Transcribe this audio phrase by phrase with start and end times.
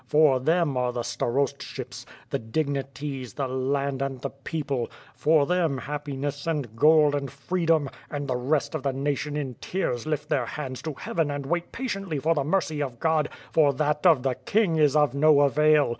[0.07, 6.47] For them are the starostships, the dignities, the land and the people; for them happiness,
[6.47, 10.81] and gold, and freedom; and the rest of the natioTi in tears lift their hands
[10.81, 14.77] to heaven and wait patiently for the mercy of God; for that of the King
[14.77, 15.89] is of no avail!